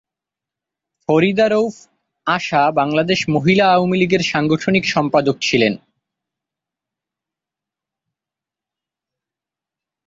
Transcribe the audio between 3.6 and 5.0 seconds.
আওয়ামী লীগের সাংগঠনিক